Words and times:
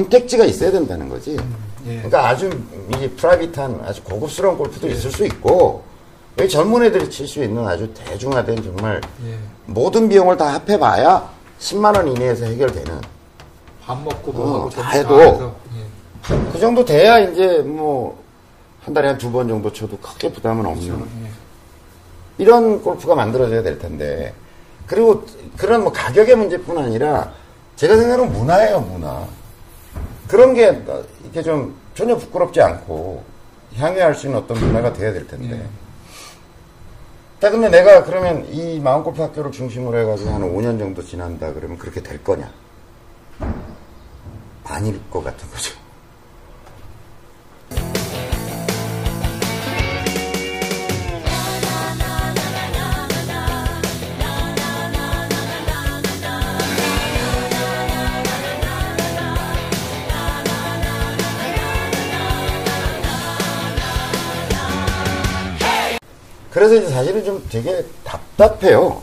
선택지가 0.00 0.44
있어야 0.44 0.70
된다는 0.70 1.08
거지. 1.08 1.36
예. 1.86 1.94
그러니까 1.96 2.28
아주 2.28 2.50
이제 2.94 3.08
프라이빗한 3.10 3.80
아주 3.86 4.02
고급스러운 4.04 4.58
골프도 4.58 4.88
있을 4.88 5.10
수 5.10 5.24
있고 5.24 5.82
왜 6.36 6.46
젊은 6.46 6.82
애들이 6.82 7.08
칠 7.08 7.26
수 7.26 7.42
있는 7.42 7.66
아주 7.66 7.88
대중화된 7.94 8.62
정말 8.62 9.00
예. 9.26 9.38
모든 9.64 10.06
비용을 10.08 10.36
다 10.36 10.52
합해봐야 10.54 11.30
10만 11.60 11.96
원 11.96 12.08
이내에서 12.08 12.44
해결되는 12.44 13.00
밥 13.82 13.98
먹고 14.02 14.32
어, 14.32 14.34
뭐다 14.60 14.82
점심 14.82 15.00
해도. 15.00 15.54
예. 15.76 16.50
그 16.52 16.58
정도 16.60 16.84
돼야 16.84 17.18
이제 17.20 17.58
뭐 17.58 18.24
한 18.84 18.94
달에 18.94 19.08
한 19.08 19.18
두 19.18 19.32
번 19.32 19.48
정도 19.48 19.72
쳐도 19.72 19.96
크게 19.98 20.30
부담은 20.32 20.64
없는 20.66 21.00
예. 21.24 21.30
이런 22.38 22.82
골프가 22.82 23.14
만들어져야 23.14 23.62
될 23.62 23.78
텐데 23.78 24.32
그리고 24.86 25.24
그런 25.56 25.82
뭐 25.82 25.90
가격의 25.92 26.36
문제뿐 26.36 26.76
아니라 26.78 27.32
제가 27.76 27.96
생각하는 27.96 28.30
문화예요 28.32 28.80
문화 28.80 29.26
그런 30.28 30.54
게 30.54 30.82
이렇게 31.22 31.42
좀 31.42 31.76
전혀 31.94 32.16
부끄럽지 32.16 32.60
않고 32.60 33.24
향유할 33.76 34.14
수 34.14 34.26
있는 34.26 34.40
어떤 34.40 34.58
문화가 34.58 34.92
돼야 34.92 35.12
될 35.12 35.26
텐데. 35.26 35.56
예. 35.56 35.66
자 37.40 37.50
근데 37.50 37.68
내가 37.68 38.02
그러면 38.04 38.46
이 38.50 38.80
마음골프 38.80 39.20
학교를 39.20 39.52
중심으로 39.52 39.98
해가지고 39.98 40.30
한 40.30 40.42
5년 40.42 40.78
정도 40.78 41.04
지난다 41.04 41.52
그러면 41.52 41.76
그렇게 41.76 42.02
될 42.02 42.22
거냐? 42.24 42.50
아닐 44.64 44.98
것 45.10 45.22
같은 45.22 45.48
거죠 45.50 45.74
그래서 66.56 66.74
이제 66.76 66.88
사실은 66.88 67.22
좀 67.22 67.46
되게 67.50 67.84
답답해요. 68.02 69.02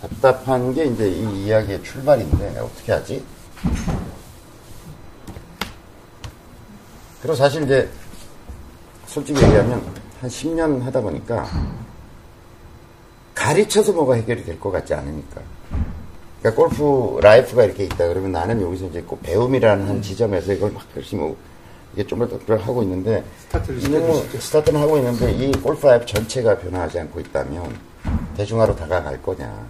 답답한 0.00 0.72
게 0.72 0.84
이제 0.84 1.08
이 1.08 1.46
이야기의 1.46 1.82
출발인데 1.82 2.56
어떻게 2.60 2.92
하지? 2.92 3.24
그리고 7.20 7.34
사실 7.34 7.64
이제 7.64 7.90
솔직히 9.08 9.42
얘기하면 9.42 9.84
한 10.20 10.30
10년 10.30 10.82
하다 10.82 11.00
보니까 11.00 11.48
가르쳐서 13.34 13.90
뭐가 13.92 14.14
해결이 14.14 14.44
될 14.44 14.60
것 14.60 14.70
같지 14.70 14.94
않으니까. 14.94 15.40
그러니까 16.38 16.62
골프 16.62 17.18
life가 17.20 17.64
이렇게 17.64 17.82
있다 17.86 18.06
그러면 18.06 18.30
나는 18.30 18.62
여기서 18.62 18.86
이제 18.86 19.02
꼭 19.02 19.20
배움이라는 19.20 19.88
한 19.88 20.00
지점에서 20.00 20.52
이걸 20.52 20.70
막 20.70 20.84
열심히 20.96 21.24
뭐 21.24 21.36
이게 21.94 22.04
좀더 22.06 22.56
하고 22.56 22.82
있는데 22.82 23.24
스타트를. 23.42 23.80
스타트는 24.40 24.80
하고 24.80 24.96
있는데 24.98 25.30
이 25.32 25.52
골프 25.52 25.86
life 25.86 26.04
전체가 26.04 26.58
변화하지 26.58 26.98
않고 27.00 27.20
있다면 27.20 27.78
대중화로 28.36 28.74
다가갈 28.74 29.22
거냐. 29.22 29.66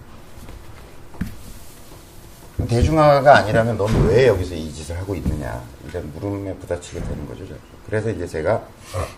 대중화가 2.67 3.37
아니라면 3.37 3.77
넌 3.77 4.07
왜 4.07 4.27
여기서 4.27 4.55
이 4.55 4.73
짓을 4.73 4.97
하고 4.97 5.13
있느냐. 5.15 5.61
이런 5.87 6.11
물음에 6.13 6.55
부딪히게 6.55 6.99
되는 7.01 7.27
거죠. 7.27 7.47
자꾸. 7.47 7.59
그래서 7.85 8.09
이제 8.09 8.25
제가 8.25 8.63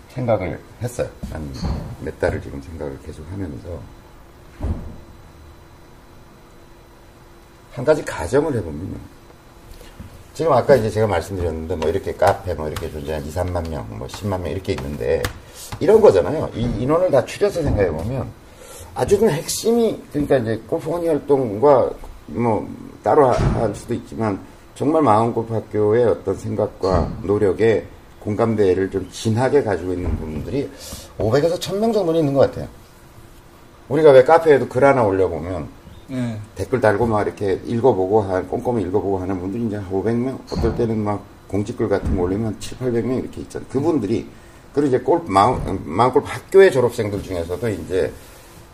생각을 0.09 0.59
했어요. 0.81 1.09
한 1.31 1.49
몇 2.01 2.19
달을 2.19 2.41
지금 2.41 2.61
생각을 2.61 2.97
계속 3.05 3.25
하면서. 3.31 3.79
한 7.73 7.85
가지 7.85 8.03
가정을 8.03 8.53
해보면요. 8.55 8.97
지금 10.37 10.53
아까 10.53 10.75
이제 10.75 10.87
제가 10.87 11.07
말씀드렸는데 11.07 11.75
뭐 11.77 11.89
이렇게 11.89 12.13
카페 12.13 12.53
뭐 12.53 12.67
이렇게 12.67 12.91
존재한 12.91 13.25
2, 13.25 13.31
3만 13.31 13.67
명, 13.69 13.87
뭐 13.89 14.05
10만 14.05 14.39
명 14.39 14.51
이렇게 14.51 14.73
있는데 14.73 15.23
이런 15.79 15.99
거잖아요. 15.99 16.47
이 16.53 16.61
인원을 16.77 17.09
다 17.09 17.25
추려서 17.25 17.63
생각해 17.63 17.89
보면 17.89 18.27
아주 18.93 19.17
그 19.19 19.27
핵심이 19.27 19.99
그러니까 20.11 20.37
이제 20.37 20.61
골프 20.67 20.91
혼이 20.91 21.07
활동과 21.07 21.89
뭐 22.27 22.69
따로 23.01 23.29
하- 23.29 23.61
할 23.61 23.73
수도 23.73 23.95
있지만 23.95 24.39
정말 24.75 25.01
마음 25.01 25.33
골프 25.33 25.55
학교의 25.55 26.05
어떤 26.05 26.37
생각과 26.37 27.13
노력에 27.23 27.87
공감대를 28.19 28.91
좀 28.91 29.09
진하게 29.11 29.63
가지고 29.63 29.93
있는 29.93 30.15
분들이 30.17 30.69
500에서 31.17 31.59
1000명 31.59 31.91
정도는 31.91 32.19
있는 32.19 32.35
것 32.35 32.41
같아요. 32.41 32.67
우리가 33.89 34.11
왜 34.11 34.23
카페에도 34.23 34.67
글 34.67 34.83
하나 34.83 35.01
올려보면 35.03 35.67
예. 36.11 36.39
댓글 36.55 36.79
달고 36.81 37.05
막 37.05 37.21
이렇게 37.23 37.59
읽어보고 37.65 38.21
한 38.21 38.47
꼼꼼히 38.47 38.83
읽어보고 38.83 39.19
하는 39.19 39.39
분들이 39.39 39.65
이제 39.65 39.75
한 39.75 39.89
500명 39.91 40.39
어떨 40.51 40.75
때는 40.75 40.97
막 41.03 41.23
공지글 41.47 41.89
같은 41.89 42.15
거 42.15 42.23
올리면 42.23 42.59
7, 42.59 42.77
800명 42.79 43.19
이렇게 43.19 43.41
있잖아요. 43.41 43.67
그분들이 43.69 44.27
그리고 44.73 44.87
이제 44.87 44.99
골프 44.99 45.29
마음 45.31 45.81
마음골프 45.85 46.27
학교의 46.29 46.71
졸업생들 46.71 47.21
중에서도 47.23 47.69
이제 47.69 48.13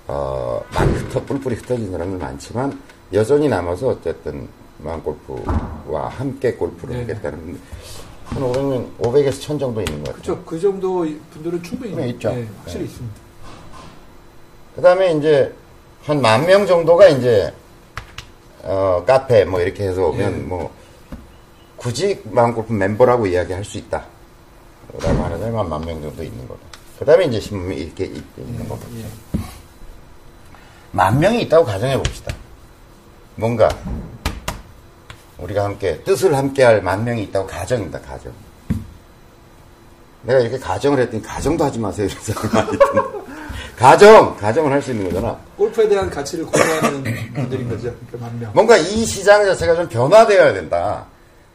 어 0.08 0.62
막 0.74 0.84
흩어 0.84 1.24
뿔뿔이 1.24 1.56
흩어진 1.56 1.92
사람들 1.92 2.18
많지만 2.18 2.78
여전히 3.14 3.48
남아서 3.48 3.90
어쨌든 3.90 4.48
마음골프와 4.80 6.10
함께 6.10 6.54
골프를 6.54 6.96
네. 6.96 7.02
하겠다는 7.02 7.40
분들 7.40 7.62
한 8.26 8.42
500명 8.44 8.98
500에서 9.00 9.40
1000 9.40 9.60
정도 9.60 9.82
있는 9.82 10.04
것 10.04 10.16
같아요. 10.16 10.24
그렇죠. 10.24 10.44
그 10.46 10.60
정도 10.60 11.06
분들은 11.32 11.64
충분히 11.64 11.96
네, 11.96 12.10
있죠. 12.10 12.30
예, 12.30 12.48
확실히 12.60 12.86
네. 12.86 12.92
있습니다. 12.92 13.16
그 14.76 14.82
다음에 14.82 15.12
이제 15.14 15.54
한 16.06 16.22
만 16.22 16.46
명 16.46 16.66
정도가 16.68 17.08
이제 17.08 17.54
어 18.64 19.04
카페 19.06 19.46
뭐 19.46 19.62
이렇게 19.62 19.88
해서 19.88 20.06
오면 20.08 20.34
예. 20.34 20.38
뭐 20.38 20.72
굳이 21.78 22.22
마음골프 22.26 22.72
멤버라고 22.74 23.26
이야기할 23.28 23.64
수 23.64 23.78
있다. 23.78 24.06
라고 25.00 25.24
하는 25.24 25.38
사람이 25.40 25.56
한만 25.58 25.82
명 25.82 26.02
정도 26.02 26.24
있는 26.24 26.48
거다. 26.48 26.60
그 27.00 27.06
다음에 27.06 27.26
이제 27.26 27.40
신문이 27.40 27.76
이렇게 27.78 28.06
있- 28.06 28.24
있는 28.38 28.68
거고. 28.70 28.82
예. 28.98 29.06
만 30.92 31.20
명이 31.20 31.42
있다고 31.44 31.66
가정해 31.66 31.98
봅시다. 31.98 32.34
뭔가 33.36 33.68
우리가 35.40 35.64
함께 35.66 36.02
뜻을 36.04 36.36
함께 36.38 36.64
할 36.64 36.82
만 36.82 37.04
명이 37.04 37.24
있다고 37.24 37.48
가정입니다. 37.48 38.00
가정. 38.02 38.32
내가 40.22 40.40
이렇게 40.40 40.58
가정을 40.60 41.00
했더니 41.00 41.22
가정도 41.24 41.64
하지 41.66 41.80
마세요. 41.80 42.08
이런 42.10 42.22
사람이 42.24 42.54
많이 42.54 42.74
있던데. 42.74 43.23
가정, 43.78 44.36
가정을 44.38 44.72
할 44.72 44.82
수 44.82 44.92
있는 44.92 45.06
거잖아. 45.10 45.38
골프에 45.58 45.88
대한 45.88 46.10
가치를 46.10 46.46
공유하는 46.46 47.04
분들인 47.34 47.70
거죠. 47.70 47.94
만 48.20 48.40
명. 48.40 48.52
뭔가 48.54 48.78
이 48.78 49.06
시장 49.06 49.44
자체가 49.46 49.76
좀 49.76 49.90
변화되어야 49.90 50.54
된다. 50.54 51.06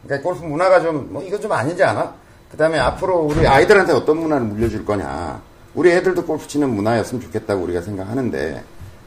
그러니까 0.04 0.28
골프 0.28 0.44
문화가 0.44 0.80
좀, 0.80 1.12
뭐, 1.12 1.22
이건 1.22 1.40
좀 1.40 1.52
아니지 1.52 1.82
않아? 1.82 2.14
그 2.50 2.56
다음에 2.56 2.78
앞으로 2.78 3.18
우리 3.20 3.46
아이들한테 3.46 3.92
어떤 3.92 4.18
문화를 4.18 4.46
물려줄 4.46 4.84
거냐. 4.84 5.40
우리 5.74 5.90
애들도 5.92 6.24
골프 6.24 6.46
치는 6.48 6.70
문화였으면 6.70 7.22
좋겠다고 7.22 7.62
우리가 7.62 7.82
생각하는데, 7.82 8.64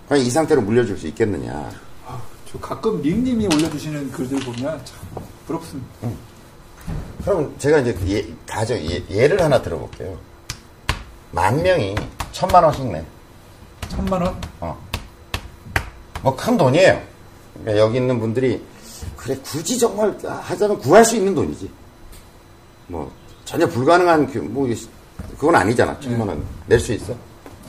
과연 0.08 0.24
이 0.24 0.30
상태로 0.30 0.62
물려줄 0.62 0.98
수 0.98 1.08
있겠느냐. 1.08 1.70
아, 2.06 2.22
저 2.52 2.60
가끔 2.60 3.02
닉님이 3.02 3.48
올려주시는 3.48 4.12
글들 4.12 4.40
보면 4.42 4.80
참 4.86 4.98
부럽습니다. 5.48 5.90
그럼 7.26 7.54
제가 7.58 7.80
이제 7.80 7.94
그 7.94 8.10
예, 8.12 8.26
가정, 8.48 8.78
예, 8.78 9.04
예를 9.10 9.42
하나 9.42 9.62
들어볼게요. 9.62 10.18
만 11.32 11.62
명이 11.62 11.96
천만 12.32 12.64
원씩 12.64 12.86
내. 12.92 13.04
천만 13.90 14.22
원? 14.22 14.40
어. 14.60 14.78
뭐 16.22 16.36
큰 16.36 16.56
돈이에요. 16.58 17.02
그러니까 17.54 17.78
여기 17.84 17.98
있는 17.98 18.20
분들이 18.20 18.64
그래 19.18 19.36
굳이 19.44 19.78
정말 19.78 20.16
하자면 20.24 20.80
구할 20.80 21.04
수 21.04 21.16
있는 21.16 21.34
돈이지. 21.36 21.70
뭐 22.88 23.12
전혀 23.46 23.68
불가능한 23.68 24.28
그- 24.32 24.38
뭐 24.40 24.68
그건 25.38 25.56
아니잖아. 25.56 26.00
천만 26.00 26.28
원 26.28 26.44
낼 26.68 26.80
수 26.80 26.94
있어. 26.94 27.14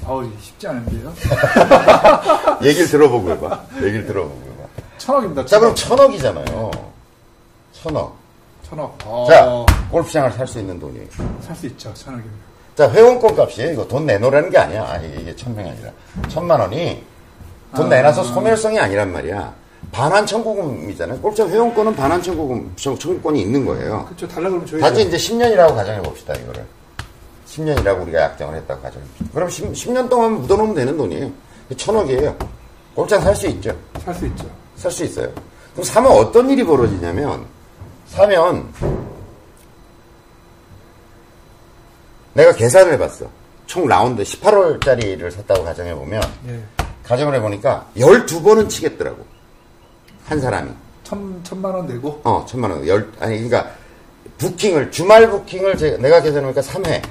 아우 0.04 0.28
쉽지 0.40 0.66
않은데요. 0.66 1.12
얘기를 2.62 2.88
들어보고 2.88 3.30
해봐. 3.30 3.64
얘기를 3.76 4.06
들어보고 4.06 4.40
해봐. 4.42 4.68
천억입니다. 4.98 5.46
자 5.46 5.58
그럼 5.58 5.74
천억. 5.74 5.96
천억이잖아요. 5.98 6.70
천억. 7.72 8.16
천억. 8.68 8.98
어, 9.04 9.26
자 9.28 9.66
골프장을 9.90 10.30
살 10.32 10.46
수 10.46 10.58
있는 10.60 10.78
돈이에요. 10.78 11.06
살 11.40 11.54
수 11.56 11.66
있죠. 11.66 11.92
천억입니다. 11.94 12.51
자 12.76 12.90
회원권 12.90 13.36
값이에요. 13.36 13.72
이거 13.72 13.86
돈 13.86 14.06
내놓으라는 14.06 14.50
게 14.50 14.58
아니야. 14.58 14.84
아니, 14.88 15.08
이게 15.20 15.34
천 15.36 15.54
명이 15.54 15.70
아니라 15.70 15.90
천만 16.28 16.58
원이 16.60 17.02
돈 17.76 17.86
아. 17.86 17.88
내놔서 17.88 18.24
소멸성이 18.24 18.78
아니란 18.78 19.12
말이야. 19.12 19.54
반환 19.90 20.24
청구금이잖아요. 20.24 21.20
골프장 21.20 21.48
회원권은 21.50 21.94
반환 21.96 22.22
청구금 22.22 22.72
청- 22.76 22.96
청구권이 22.98 23.42
있는 23.42 23.66
거예요. 23.66 24.04
그렇죠. 24.06 24.26
달라 24.28 24.48
그러면 24.48 24.66
줘야죠. 24.66 24.84
단지 24.86 25.02
이제 25.02 25.16
10년이라고 25.16 25.74
가정해 25.74 26.00
봅시다, 26.00 26.32
이거를. 26.34 26.64
10년이라고 27.46 28.02
우리가 28.02 28.22
약정을 28.22 28.56
했다고 28.58 28.80
가정해 28.80 29.04
봅시다. 29.06 29.30
그럼 29.34 29.50
10, 29.74 29.92
년 29.92 30.08
동안 30.08 30.40
묻어놓으면 30.40 30.74
되는 30.74 30.96
돈이에요. 30.96 31.30
천억이에요. 31.76 32.34
골프장 32.94 33.20
살수 33.20 33.46
있죠. 33.48 33.76
살 34.04 34.14
수 34.14 34.26
있죠. 34.26 34.46
살 34.76 34.90
수 34.90 35.04
있어요. 35.04 35.28
그럼 35.72 35.84
사면 35.84 36.12
어떤 36.12 36.48
일이 36.48 36.64
벌어지냐면, 36.64 37.44
사면, 38.06 38.68
내가 42.34 42.52
계산을 42.52 42.92
해봤어. 42.94 43.26
총 43.66 43.86
라운드 43.86 44.22
18월짜리를 44.22 45.30
샀다고 45.30 45.64
가정해보면, 45.64 46.22
예. 46.48 46.62
가정을 47.04 47.34
해보니까 47.36 47.86
12번은 47.96 48.68
치겠더라고. 48.68 49.24
한 50.26 50.40
사람이. 50.40 50.70
천, 51.04 51.40
천만 51.42 51.74
원 51.74 51.86
내고. 51.86 52.20
어, 52.24 52.44
천만 52.48 52.70
원. 52.70 52.86
열, 52.86 53.10
아니, 53.20 53.36
그러니까, 53.36 53.70
부킹을, 54.38 54.90
주말 54.90 55.28
부킹을 55.28 55.76
제가, 55.76 55.96
내가 55.98 56.20
계산해보니까 56.20 56.60
3회. 56.60 57.02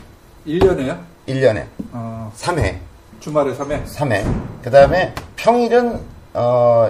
1년에요? 0.48 1.00
1년에. 1.28 1.66
어, 1.92 2.32
3회. 2.38 2.78
주말에 3.20 3.54
3회. 3.56 3.86
3회. 3.86 4.44
그 4.64 4.72
다음에 4.72 5.14
평일은, 5.36 6.00
어, 6.34 6.90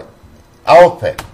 9회. 0.65 1.30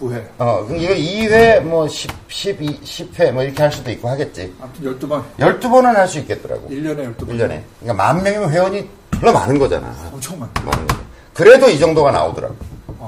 9회. 0.00 0.24
어, 0.38 0.64
그럼 0.66 0.80
이거 0.80 0.94
2회, 0.94 1.60
뭐, 1.62 1.86
10, 1.88 2.10
12, 2.28 2.80
10회, 2.82 3.32
뭐, 3.32 3.42
이렇게 3.42 3.62
할 3.62 3.72
수도 3.72 3.90
있고 3.90 4.08
하겠지. 4.08 4.54
아무튼 4.60 4.84
12번. 4.98 5.22
12번은 5.38 5.94
할 5.94 6.06
수 6.08 6.18
있겠더라고. 6.20 6.68
1년에 6.68 7.14
12번. 7.16 7.28
1년에. 7.28 7.62
그러니까 7.80 7.94
만 7.94 8.22
명이면 8.22 8.50
회원이 8.50 8.88
별로 9.12 9.32
많은 9.32 9.58
거잖아. 9.58 9.94
엄청 10.12 10.38
많다. 10.38 10.62
많은. 10.62 10.86
그래도 11.34 11.68
이 11.68 11.78
정도가 11.78 12.10
나오더라고. 12.10 12.54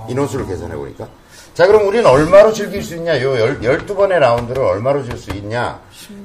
인원수를 0.09 0.47
계산해 0.47 0.75
보니까. 0.77 1.09
자, 1.55 1.67
그럼 1.67 1.87
우리는 1.89 2.07
얼마로 2.07 2.53
즐길 2.53 2.83
수 2.83 2.95
있냐? 2.97 3.21
요 3.21 3.39
열, 3.39 3.61
12번의 3.61 4.19
라운드를 4.21 4.63
얼마로 4.63 5.03
줄 5.05 5.19
수 5.19 5.31
있냐? 5.33 5.81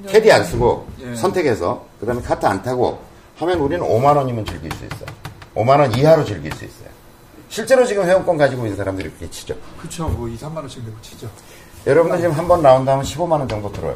캐디 0.08 0.32
안 0.32 0.44
쓰고 0.46 0.88
예. 1.02 1.16
선택해서 1.16 1.86
그 2.00 2.06
다음에 2.06 2.22
카트 2.22 2.46
안 2.46 2.62
타고 2.62 3.00
하면 3.38 3.60
우리는 3.60 3.84
5만 3.86 4.16
원이면 4.16 4.46
즐길 4.46 4.72
수 4.74 4.86
있어. 4.86 5.06
5만 5.56 5.80
원 5.80 5.92
이하로 5.94 6.24
즐길 6.24 6.52
수 6.54 6.66
있어요. 6.66 6.88
실제로 7.54 7.86
지금 7.86 8.04
회원권 8.06 8.36
가지고 8.36 8.64
있는 8.64 8.76
사람들이 8.76 9.10
그렇게 9.10 9.30
치죠. 9.30 9.54
그쵸. 9.80 10.08
뭐 10.08 10.28
2, 10.28 10.36
3만 10.36 10.56
원씩 10.58 10.84
내고 10.86 10.96
치죠. 11.04 11.30
여러분들 11.86 12.18
지금 12.22 12.32
한 12.34 12.48
번 12.48 12.64
라운드 12.64 12.90
하면 12.90 13.06
15만 13.06 13.34
원 13.34 13.48
정도 13.48 13.72
들어요. 13.72 13.96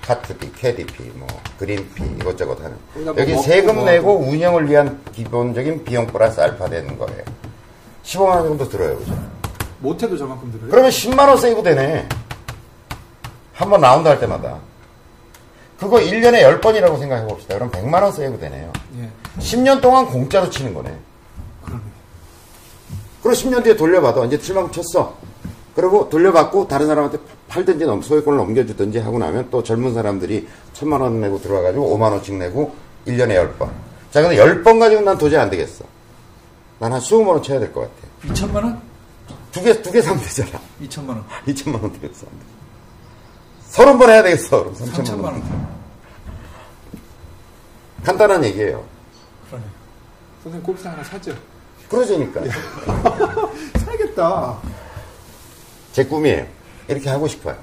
카트비, 0.00 0.52
캐디비, 0.52 1.10
뭐 1.16 1.26
그린피 1.58 2.02
이것저것 2.18 2.58
하는. 2.64 2.78
뭐 2.94 3.14
여기 3.18 3.36
세금 3.36 3.74
뭐 3.76 3.84
내고 3.84 4.16
운영을 4.20 4.70
위한 4.70 5.02
기본적인 5.12 5.84
비용 5.84 6.06
플러스 6.06 6.40
알파 6.40 6.66
되는 6.70 6.98
거예요. 6.98 7.22
15만 8.04 8.28
원 8.36 8.44
정도 8.48 8.66
들어요, 8.70 8.96
그죠? 8.96 9.14
못해도 9.80 10.16
저만큼 10.16 10.50
들어요. 10.52 10.70
그러면 10.70 10.90
10만 10.90 11.28
원 11.28 11.36
save 11.36 11.62
되네. 11.62 12.08
한 13.52 13.68
번 13.68 13.82
라운드 13.82 14.08
할 14.08 14.18
때마다. 14.18 14.60
그거 15.78 15.98
1년에 15.98 16.40
10번이라고 16.58 16.98
생각해 16.98 17.26
봅시다. 17.26 17.54
그럼 17.56 17.70
100만 17.70 18.02
원 18.02 18.10
save 18.12 18.38
되네요. 18.38 18.72
예. 18.98 19.10
10년 19.40 19.82
동안 19.82 20.06
공짜로 20.06 20.48
치는 20.48 20.72
거네. 20.72 20.90
그리고 23.24 23.30
10년 23.40 23.64
뒤에 23.64 23.74
돌려받아. 23.74 24.22
이제 24.26 24.36
7만큼 24.38 24.70
쳤어. 24.70 25.16
그리고 25.74 26.08
돌려받고 26.10 26.68
다른 26.68 26.86
사람한테 26.86 27.18
팔든지 27.48 27.84
넘- 27.86 28.02
소유권을 28.02 28.38
넘겨주든지 28.38 28.98
하고 28.98 29.18
나면 29.18 29.48
또 29.50 29.62
젊은 29.62 29.94
사람들이 29.94 30.46
천만 30.74 31.00
원 31.00 31.20
내고 31.20 31.40
들어와가지고 31.40 31.96
5만 31.98 32.12
원씩 32.12 32.34
내고 32.36 32.74
1년에 33.06 33.30
10번. 33.58 33.70
자, 34.12 34.20
근데 34.22 34.36
10번 34.36 34.78
가지고 34.78 35.00
난 35.00 35.16
도저히 35.18 35.40
안 35.40 35.48
되겠어. 35.50 35.84
난 36.80 37.00
한 37.00 37.28
15번은 37.28 37.42
쳐야 37.42 37.58
될 37.58 37.72
것 37.72 37.80
같아. 37.80 37.94
2천만 38.34 38.56
원? 38.56 38.80
두 39.52 39.62
개, 39.62 39.80
두 39.82 39.90
개 39.90 40.02
사면 40.02 40.22
되잖아. 40.22 40.60
2천만 40.82 41.08
원. 41.08 41.24
2천만 41.48 41.82
원 41.82 41.92
되겠어. 41.94 42.26
서른 43.70 43.98
번 43.98 44.10
해야 44.10 44.22
되겠어. 44.22 44.58
그럼 44.64 44.74
3천만 44.74 44.92
3천만 45.04 45.24
원. 45.24 45.34
원. 45.34 45.68
간단한 48.04 48.44
얘기예요. 48.44 48.84
그러네. 49.48 49.64
선생님 50.42 50.62
골프장 50.66 50.92
하나 50.92 51.02
사죠. 51.02 51.34
그러자니까. 51.94 52.40
사야겠다. 53.84 54.58
제 55.92 56.04
꿈이에요. 56.04 56.44
이렇게 56.88 57.08
하고 57.08 57.26
싶어요. 57.28 57.54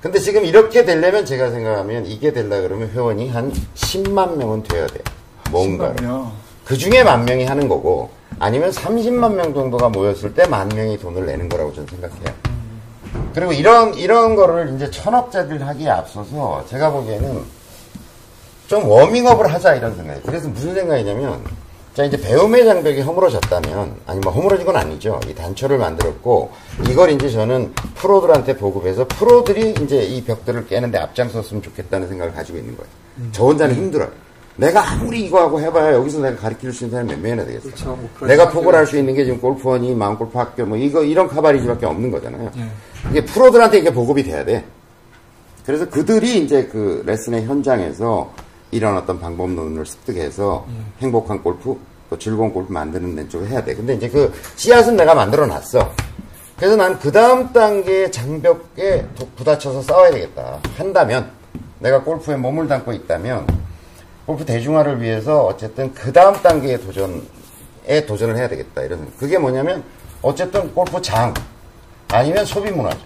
근데 0.00 0.18
지금 0.18 0.44
이렇게 0.44 0.84
되려면 0.84 1.24
제가 1.24 1.50
생각하면 1.50 2.06
이게 2.06 2.32
되려 2.32 2.60
그러면 2.62 2.90
회원이 2.90 3.28
한 3.30 3.52
10만 3.74 4.36
명은 4.36 4.62
돼야 4.62 4.86
돼요. 4.86 5.02
뭔가. 5.50 5.92
10만 5.94 6.02
명. 6.02 6.32
그 6.64 6.76
중에 6.76 7.02
만 7.04 7.24
명이 7.24 7.44
하는 7.44 7.68
거고 7.68 8.10
아니면 8.38 8.70
30만 8.70 9.34
명 9.34 9.54
정도가 9.54 9.88
모였을 9.88 10.34
때 10.34 10.46
만 10.46 10.68
명이 10.68 10.98
돈을 10.98 11.26
내는 11.26 11.48
거라고 11.48 11.72
저는 11.72 11.88
생각해요. 11.88 12.34
그리고 13.34 13.52
이런 13.52 13.94
이런 13.94 14.34
거를 14.36 14.74
이제 14.74 14.90
천억짜리를 14.90 15.66
하기에 15.66 15.88
앞서서 15.90 16.64
제가 16.68 16.90
보기에는 16.90 17.42
좀 18.68 18.88
워밍업을 18.88 19.52
하자 19.52 19.74
이런 19.76 19.94
생각이에요. 19.94 20.22
그래서 20.26 20.48
무슨 20.48 20.74
생각이냐면 20.74 21.44
자 21.96 22.04
이제 22.04 22.20
배움의 22.20 22.66
장벽이 22.66 23.00
허물어졌다면 23.00 23.96
아니 24.06 24.20
뭐 24.20 24.30
허물어진 24.30 24.66
건 24.66 24.76
아니죠. 24.76 25.18
이 25.30 25.34
단초를 25.34 25.78
만들었고 25.78 26.50
이걸 26.90 27.08
이제 27.10 27.30
저는 27.30 27.72
프로들한테 27.94 28.58
보급해서 28.58 29.08
프로들이 29.08 29.74
이제 29.82 30.02
이 30.02 30.22
벽들을 30.22 30.66
깨는데 30.66 30.98
앞장섰으면 30.98 31.62
좋겠다는 31.62 32.06
생각을 32.08 32.34
가지고 32.34 32.58
있는 32.58 32.76
거예요. 32.76 32.90
저 33.32 33.44
혼자는 33.44 33.74
힘들어요. 33.74 34.10
내가 34.56 34.86
아무리 34.90 35.24
이거 35.24 35.40
하고 35.40 35.58
해봐야 35.58 35.94
여기서 35.94 36.20
내가 36.20 36.36
가르칠 36.36 36.70
수 36.70 36.84
있는 36.84 36.98
사람이 36.98 37.14
몇 37.14 37.18
명이나 37.18 37.46
되겠어요. 37.46 37.72
그렇죠. 37.72 37.98
뭐 38.18 38.28
내가 38.28 38.50
포괄할 38.50 38.86
수 38.86 38.98
있는 38.98 39.14
게 39.14 39.24
지금 39.24 39.40
골프원이 39.40 39.94
마음골프 39.94 40.36
학교 40.36 40.66
뭐 40.66 40.76
이거 40.76 41.02
이런 41.02 41.26
카바리지밖에 41.28 41.86
없는 41.86 42.10
거잖아요. 42.10 42.50
예. 42.58 43.10
이게 43.10 43.24
프로들한테 43.24 43.78
이게 43.78 43.90
보급이 43.90 44.22
돼야 44.22 44.44
돼. 44.44 44.66
그래서 45.64 45.88
그들이 45.88 46.44
이제 46.44 46.66
그 46.66 47.02
레슨의 47.06 47.46
현장에서 47.46 48.30
이런 48.76 48.96
어떤 48.96 49.18
방법론을 49.18 49.86
습득해서 49.86 50.66
행복한 51.00 51.42
골프, 51.42 51.78
또 52.10 52.18
즐거운 52.18 52.52
골프 52.52 52.70
만드는 52.72 53.16
데 53.16 53.28
쪽을 53.28 53.48
해야 53.48 53.64
돼. 53.64 53.74
근데 53.74 53.94
이제 53.94 54.08
그 54.08 54.32
씨앗은 54.56 54.96
내가 54.96 55.14
만들어 55.14 55.46
놨어. 55.46 55.92
그래서 56.56 56.76
난 56.76 56.98
그 56.98 57.10
다음 57.10 57.52
단계의 57.52 58.12
장벽에 58.12 59.06
도- 59.14 59.28
부딪혀서 59.36 59.82
싸워야 59.82 60.10
되겠다. 60.10 60.58
한다면, 60.76 61.30
내가 61.80 62.02
골프에 62.02 62.36
몸을 62.36 62.68
담고 62.68 62.92
있다면, 62.92 63.46
골프 64.26 64.44
대중화를 64.44 65.00
위해서 65.00 65.44
어쨌든 65.44 65.92
그 65.94 66.12
다음 66.12 66.34
단계의 66.34 66.80
도전에 66.80 68.06
도전을 68.06 68.36
해야 68.36 68.48
되겠다. 68.48 68.82
이런. 68.82 69.06
그게 69.18 69.38
뭐냐면, 69.38 69.82
어쨌든 70.22 70.72
골프 70.74 71.00
장, 71.02 71.32
아니면 72.10 72.44
소비 72.44 72.70
문화죠. 72.70 72.98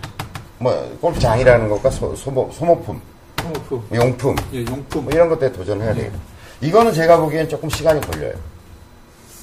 뭐, 0.58 0.96
골프 1.00 1.18
장이라는 1.18 1.68
것과 1.68 1.90
소, 1.90 2.14
소모, 2.14 2.48
소모품, 2.52 3.00
통오프. 3.42 3.88
용품, 3.94 4.36
예, 4.52 4.64
용품. 4.64 5.04
뭐 5.04 5.12
이런 5.12 5.28
것들에 5.28 5.52
도전을 5.52 5.84
해야 5.84 5.94
되겠다. 5.94 6.18
이거는 6.60 6.92
제가 6.92 7.18
보기엔 7.18 7.48
조금 7.48 7.68
시간이 7.70 8.00
걸려요. 8.02 8.34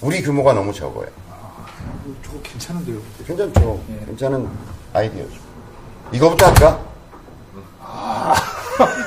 우리 0.02 0.22
규모가 0.22 0.54
너무 0.54 0.72
적어요. 0.74 1.08
저거 2.24 2.40
괜찮은데요. 2.44 3.00
괜찮죠. 3.26 3.82
예. 3.90 4.06
괜찮은 4.06 4.48
아이디어죠. 4.94 5.36
이거부터 6.12 6.46
할까? 6.48 6.80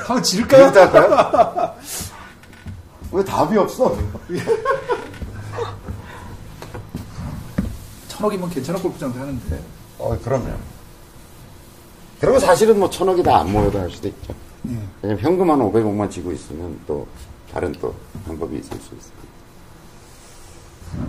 한번 0.05 0.21
지를까요? 0.23 0.67
이거부터 0.67 0.81
할까요? 0.99 1.75
왜 3.11 3.23
답이 3.23 3.57
없어? 3.57 3.97
천억이면 8.09 8.49
괜찮은 8.49 8.81
골프장도 8.81 9.19
하는데. 9.19 9.59
어, 9.97 10.17
그럼요. 10.23 10.51
그리고 12.19 12.39
사실은 12.39 12.77
뭐 12.79 12.89
천억이 12.89 13.23
다 13.23 13.37
안 13.39 13.51
모여도 13.51 13.79
할 13.79 13.89
수도 13.89 14.07
있죠. 14.09 14.33
예. 14.69 14.77
왜냐면 15.01 15.23
현금 15.23 15.51
한 15.51 15.59
500억만 15.59 16.09
지고 16.09 16.31
있으면 16.31 16.79
또 16.87 17.07
다른 17.51 17.71
또 17.73 17.93
방법이 18.25 18.57
있을 18.57 18.69
수 18.77 18.95
있습니다. 18.95 19.31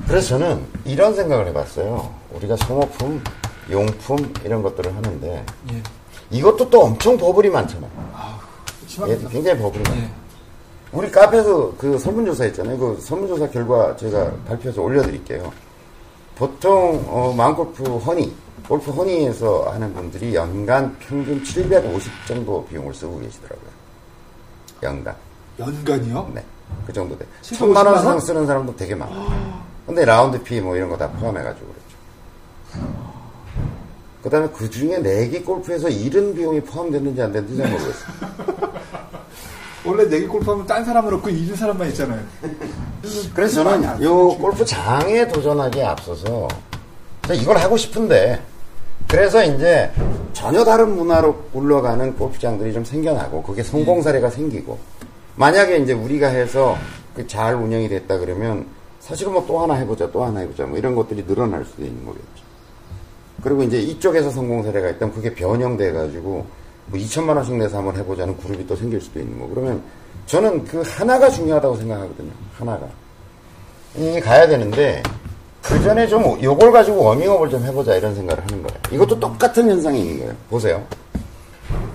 그래서 0.07 0.29
저는 0.29 0.65
이런 0.85 1.15
생각을 1.15 1.47
해봤어요. 1.49 2.15
우리가 2.35 2.57
소모품, 2.57 3.23
용품 3.71 4.33
이런 4.45 4.63
것들을 4.63 4.95
하는데 4.95 5.45
예. 5.73 5.83
이것도 6.31 6.71
또 6.71 6.83
엄청 6.83 7.17
버블이 7.17 7.51
많잖아요. 7.51 7.91
예, 8.83 8.89
심합니다. 8.89 9.29
굉장히 9.29 9.61
버블이 9.61 9.83
많아요. 9.83 10.03
예. 10.03 10.11
우리 10.93 11.11
카페에서 11.11 11.75
그 11.79 11.99
설문조사 11.99 12.45
했잖아요. 12.45 12.79
그 12.79 12.99
설문조사 13.01 13.49
결과 13.51 13.97
제가 13.97 14.31
발표해서 14.47 14.83
올려드릴게요. 14.83 15.53
보통 16.37 17.05
어, 17.09 17.33
마음골프 17.37 17.83
허니, 17.99 18.35
골프 18.69 18.91
허니에서 18.91 19.71
하는 19.71 19.93
분들이 19.95 20.35
연간 20.35 20.97
평균 20.99 21.43
750 21.45 22.11
정도 22.27 22.65
비용을 22.67 22.95
쓰고 22.95 23.21
계시더라고요. 23.21 23.69
연간. 24.83 25.15
연간이요? 25.59 26.31
네. 26.35 26.45
그 26.87 26.93
정도 26.93 27.17
돼. 27.19 27.27
750만 27.43 27.59
천만 27.59 27.87
원 27.87 27.95
원? 27.95 28.03
이상 28.03 28.21
쓰는 28.21 28.47
사람도 28.47 28.75
되게 28.77 28.95
많아요. 28.95 29.63
근데 29.87 30.05
라운드 30.05 30.43
피 30.43 30.61
뭐 30.61 30.75
이런 30.77 30.89
거 30.89 30.97
다 30.97 31.09
포함해가지고 31.11 31.67
그렇죠. 31.67 32.93
그 34.23 34.31
다음에 34.31 34.49
그 34.57 34.71
중에 34.71 34.99
내기 34.99 35.43
골프에서 35.43 35.89
이른 35.89 36.35
비용이 36.35 36.61
포함됐는지 36.63 37.21
안 37.21 37.33
됐는지 37.33 37.57
잘 37.57 37.71
모르겠어요. 37.71 38.13
원래 39.85 40.05
내기 40.05 40.27
골프하면 40.27 40.67
딴 40.67 40.85
사람은 40.85 41.13
없고 41.15 41.29
이긴 41.29 41.57
사람만 41.57 41.89
있잖아요. 41.89 42.21
그래서 43.35 43.65
저는 43.65 43.85
안요 43.89 43.97
쓰죠. 43.99 44.39
골프 44.39 44.65
장에 44.65 45.27
도전하기에 45.29 45.85
앞서서 45.85 46.49
저 47.27 47.35
이걸 47.35 47.57
하고 47.59 47.77
싶은데 47.77 48.41
그래서 49.09 49.43
이제 49.45 49.91
전혀 50.33 50.65
다른 50.65 50.95
문화로 50.97 51.35
굴러가는 51.53 52.17
골프장들이 52.17 52.73
좀 52.73 52.85
생겨나고 52.85 53.43
그게 53.43 53.63
성공 53.63 54.03
사례가 54.03 54.31
생기고 54.31 54.79
만약에 55.37 55.79
이제 55.79 55.93
우리가 55.93 56.29
해서 56.29 56.77
그 57.15 57.27
잘 57.27 57.55
운영이 57.57 57.89
됐다 57.89 58.19
그러면 58.19 58.67
사실은 59.01 59.33
뭐 59.33 59.45
또 59.47 59.61
하나 59.61 59.75
해보자 59.75 60.11
또 60.13 60.25
하나 60.25 60.41
해보자 60.41 60.65
뭐 60.65 60.79
이런 60.79 60.95
것들이 60.95 61.27
늘어날 61.27 61.65
수도 61.65 61.83
있는 61.85 62.05
거겠죠. 62.07 62.43
그리고 63.43 63.63
이제 63.65 63.79
이쪽에서 63.81 64.31
성공 64.31 64.63
사례가 64.63 64.89
있다면 64.91 65.15
그게 65.15 65.35
변형돼 65.35 65.93
가지고 65.93 66.47
뭐 66.87 66.99
2천만 66.99 67.37
원씩 67.37 67.55
내서 67.57 67.79
한번 67.79 67.97
해보자는 67.97 68.37
그룹이 68.39 68.67
또 68.67 68.77
생길 68.77 69.01
수도 69.01 69.21
있는 69.21 69.39
거. 69.39 69.47
그러면 69.49 69.83
저는 70.27 70.65
그 70.65 70.83
하나가 70.87 71.29
중요하다고 71.31 71.77
생각하거든요. 71.77 72.31
하나가. 72.59 72.87
이게 73.97 74.21
가야 74.21 74.47
되는데 74.47 75.03
그 75.63 75.81
전에 75.83 76.07
좀 76.07 76.43
요걸 76.43 76.73
가지고 76.73 77.03
워밍업을 77.05 77.49
좀 77.51 77.63
해보자 77.65 77.95
이런 77.95 78.15
생각을 78.15 78.43
하는 78.43 78.63
거예요. 78.63 78.81
이것도 78.91 79.19
똑같은 79.21 79.69
현상이 79.71 80.01
있는 80.01 80.19
거예요. 80.21 80.35
보세요. 80.51 80.85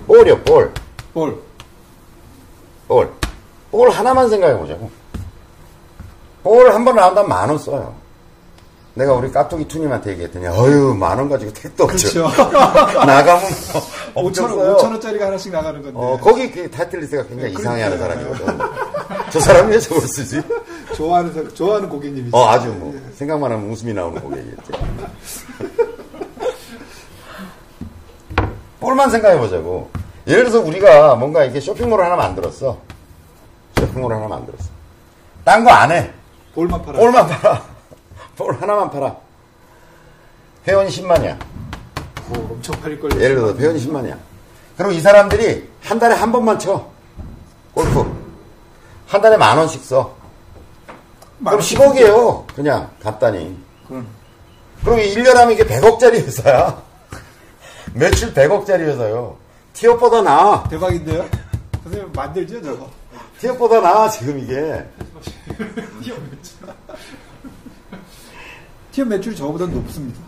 볼이요, 0.08 0.39
볼. 0.44 0.72
볼. 1.13 1.38
볼. 2.88 3.12
볼 3.72 3.89
하나만 3.89 4.29
생각해보자고. 4.29 4.89
볼 6.44 6.72
한 6.72 6.86
번 6.86 6.96
나온다면 6.96 7.27
만 7.29 7.50
원 7.50 7.58
써요. 7.58 7.94
내가 8.98 9.13
우리 9.13 9.32
깍두기 9.32 9.68
투님한테 9.68 10.12
얘기했더니, 10.12 10.48
어휴, 10.48 10.96
만 10.96 11.20
원 11.20 11.30
가지고 11.30 11.54
택도 11.54 11.84
없죠. 11.84 12.24
그렇죠. 12.25 12.44
나가면 13.06 13.42
뭐, 14.16 14.24
5천 14.32 14.42
원, 14.44 14.51
없겠어요. 14.54 14.77
5천 14.77 14.84
원짜리가 14.92 15.27
하나씩 15.27 15.51
나가는 15.51 15.82
건데. 15.84 15.98
어, 16.00 16.18
거기 16.20 16.51
그 16.51 16.70
타이틀리스트가 16.72 17.27
굉장히 17.27 17.54
네, 17.54 17.60
이상해하는 17.60 17.98
그러니까요. 18.00 18.36
사람이거든. 18.36 19.30
저 19.32 19.39
사람이 19.39 19.72
왜 19.72 19.80
저걸 19.80 20.01
쓰지? 20.08 20.42
좋아하는 20.98 21.32
사람, 21.34 21.54
좋아하는 21.54 21.89
고객님이죠. 21.89 22.36
어, 22.36 22.48
아주 22.50 22.70
뭐, 22.70 22.94
생각만 23.16 23.51
하면 23.51 23.70
웃음이 23.70 23.94
나오는 23.94 24.20
고객이겠지. 24.20 24.72
볼만 28.80 29.10
생각해 29.12 29.38
보자고. 29.39 29.89
예를 30.27 30.46
들어서 30.46 30.60
우리가 30.66 31.16
뭔가 31.16 31.44
이렇게 31.44 31.60
쇼핑몰을 31.60 32.04
하나 32.04 32.16
만들었어. 32.16 32.77
쇼핑몰을 33.80 34.16
하나 34.18 34.27
만들었어. 34.27 34.66
딴 35.46 35.63
거 35.63 35.70
안 35.72 35.92
해. 35.92 36.12
볼만 36.56 36.82
팔아. 36.82 36.98
볼만 37.00 37.27
팔아. 37.27 37.76
볼 38.38 38.56
하나만 38.62 38.89
팔아. 38.91 39.15
회원 40.67 40.88
10만이야. 40.88 41.38
오, 42.29 42.53
엄청 42.53 42.79
팔릴 42.79 43.00
걸요. 43.00 43.20
예를 43.22 43.36
들어서 43.36 43.58
회원이 43.58 43.79
10만이야. 43.86 44.17
그리고 44.77 44.91
이 44.91 45.01
사람들이 45.01 45.67
한 45.84 45.98
달에 45.98 46.13
한 46.13 46.32
번만 46.32 46.60
쳐. 46.60 46.88
골프. 47.74 48.06
한 49.08 49.22
달에 49.22 49.38
만 49.38 49.58
원씩 49.58 49.84
써. 49.84 50.15
그럼 51.44 51.60
10억이에요. 51.60 52.46
그냥 52.53 52.89
간단히. 53.01 53.58
그럼 53.88 54.08
그럼 54.84 55.00
1년 55.00 55.34
하면 55.34 55.51
이게 55.51 55.63
100억짜리 55.63 56.15
회사야. 56.25 56.82
매출 57.94 58.34
100억짜리 58.34 58.82
회사요. 58.82 59.38
티업보다 59.74 60.22
나아. 60.22 60.63
대박인데요? 60.70 61.25
선생님 61.84 62.12
만들죠, 62.13 62.62
저거? 62.62 62.89
티업보다 63.39 63.79
나아, 63.79 64.10
지금 64.10 64.39
이게. 64.39 64.86
티업 68.98 69.10
매출이 69.10 69.36
저보다 69.36 69.68
높습니다. 69.68 70.20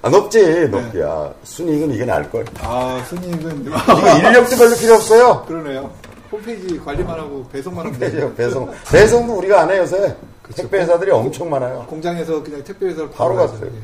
아, 0.00 0.08
높지, 0.08 0.68
높이야. 0.68 1.34
순이익은 1.42 1.90
이게 1.90 2.04
나을걸. 2.04 2.44
아, 2.60 3.04
손님은. 3.08 3.64
이거 3.66 3.76
인력도 4.18 4.56
별로 4.56 4.76
필요 4.76 4.94
없어요. 4.94 5.44
그러네요. 5.48 5.90
홈페이지 6.30 6.78
관리만 6.78 7.18
하고 7.18 7.44
배송만 7.50 7.86
하면 7.86 7.98
돼요. 7.98 8.32
배송. 8.36 8.72
배송도 8.92 9.32
우리가 9.38 9.62
안 9.62 9.70
해요, 9.72 9.80
요새. 9.82 10.16
그쵸. 10.40 10.62
택배 10.62 10.78
회사들이 10.78 11.10
엄청 11.10 11.50
많아요. 11.50 11.84
공장에서 11.88 12.40
그냥 12.44 12.62
택배 12.62 12.86
회사로 12.86 13.10
바로 13.10 13.34
갔어요. 13.34 13.64
예. 13.64 13.80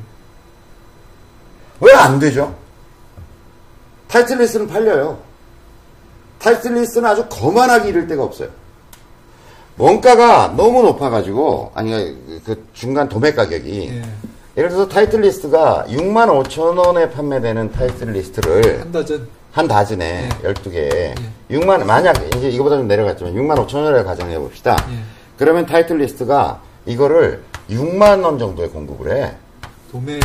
왜 1.80 2.04
안 2.04 2.20
되죠? 2.20 2.54
타이틀리스트는 4.06 4.68
팔려요. 4.68 5.18
타이틀리스트는 6.38 7.10
아주 7.10 7.26
거만하게 7.28 7.88
이를 7.88 8.06
데가 8.06 8.22
없어요. 8.22 8.50
원가가 9.78 10.54
너무 10.56 10.82
높아가지고, 10.82 11.72
아니, 11.74 12.16
그 12.44 12.66
중간 12.72 13.08
도매 13.08 13.32
가격이. 13.32 13.88
예. 13.88 14.02
예를 14.56 14.68
들어서 14.68 14.86
타이틀 14.86 15.22
리스트가 15.22 15.86
6만 15.88 16.28
5천 16.44 16.76
원에 16.76 17.10
판매되는 17.10 17.72
타이틀 17.72 18.12
리스트를 18.12 18.80
한 18.80 18.92
dozen. 18.92 19.28
한 19.52 19.68
dozen에 19.68 20.28
12개에 20.42 21.14
6만, 21.50 21.84
만약 21.84 22.16
이제 22.36 22.48
이거보다 22.50 22.76
좀 22.76 22.86
내려갔지만 22.86 23.34
6만 23.34 23.66
5천 23.66 23.76
원을 23.76 24.04
가정해 24.04 24.38
봅시다. 24.38 24.76
예. 24.90 24.96
그러면 25.38 25.64
타이틀 25.66 25.98
리스트가 25.98 26.60
이거를 26.84 27.42
6만 27.70 28.22
원 28.24 28.38
정도에 28.38 28.68
공급을 28.68 29.16
해. 29.16 29.32
도매요? 29.90 30.20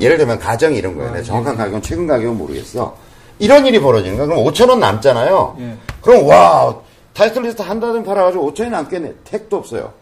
예를 0.00 0.18
들면 0.18 0.38
가정이 0.38 0.76
이런 0.76 0.96
거예요. 0.96 1.12
아, 1.12 1.18
예, 1.18 1.22
정확한 1.22 1.54
예. 1.54 1.58
가격은 1.58 1.82
최근 1.82 2.06
가격은 2.06 2.36
모르겠어. 2.38 2.96
이런 3.38 3.66
일이 3.66 3.80
벌어지는 3.80 4.16
거야. 4.16 4.26
그럼 4.26 4.44
5천 4.44 4.68
원 4.68 4.80
남잖아요. 4.80 5.56
예. 5.60 5.76
그럼 6.00 6.26
와 6.26 6.76
타이틀리스트 7.16 7.62
한 7.62 7.80
dozen 7.80 8.04
팔아가지고 8.04 8.52
5천이 8.52 8.68
남겠네. 8.68 9.14
택도 9.24 9.56
없어요. 9.56 9.92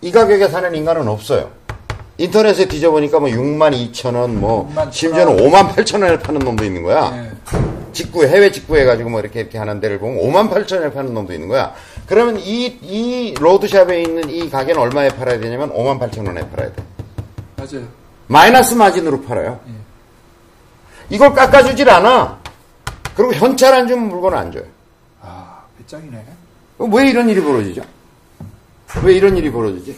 이 0.00 0.10
가격에 0.10 0.48
사는 0.48 0.74
인간은 0.74 1.06
없어요. 1.06 1.50
인터넷에 2.16 2.66
뒤져보니까 2.66 3.20
뭐 3.20 3.28
6만 3.28 3.92
2천 3.92 4.14
원, 4.16 4.40
뭐 4.40 4.70
6만 4.74 4.90
심지어는 4.92 5.36
5만 5.36 5.70
8천 5.74 6.02
원에 6.02 6.18
파는 6.18 6.40
놈도 6.40 6.64
있는 6.64 6.82
거야. 6.82 7.12
예. 7.14 7.30
직구 7.92 8.24
해외 8.24 8.50
직구 8.50 8.78
해가지고 8.78 9.10
뭐 9.10 9.20
이렇게 9.20 9.40
이렇게 9.40 9.58
하는 9.58 9.80
데를 9.80 9.98
보면 9.98 10.22
5만 10.24 10.50
8천 10.50 10.76
원에 10.78 10.92
파는 10.92 11.12
놈도 11.12 11.32
있는 11.34 11.48
거야. 11.48 11.74
그러면 12.06 12.38
이 12.38 12.78
이 12.82 13.34
road 13.38 13.66
shop에 13.66 14.00
있는 14.02 14.30
이 14.30 14.48
가게는 14.48 14.80
얼마에 14.80 15.08
팔아야 15.10 15.38
되냐면 15.40 15.70
5만 15.74 15.98
8천 16.00 16.26
원에 16.26 16.40
팔아야 16.50 16.72
돼. 16.72 16.82
맞아요. 17.56 17.86
마이너스 18.28 18.74
마진으로 18.74 19.20
팔아요. 19.22 19.60
예. 19.68 19.72
이걸 21.14 21.34
깎아주질 21.34 21.88
않아. 21.90 22.38
그리고 23.14 23.34
현찰 23.34 23.74
안 23.74 23.86
주면 23.88 24.08
물건 24.08 24.34
안 24.34 24.50
줘요. 24.52 24.64
아, 25.80 25.84
배짱이네. 25.86 26.24
왜 26.78 27.10
이런 27.10 27.28
일이 27.28 27.42
벌어지죠? 27.42 27.82
왜 29.04 29.14
이런 29.14 29.36
일이 29.36 29.50
벌어지지? 29.50 29.96